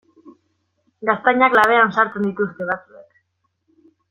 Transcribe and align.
Gaztainak 1.09 1.57
labean 1.59 1.93
sartzen 1.99 2.27
dituzte 2.29 2.69
batzuek. 2.73 3.23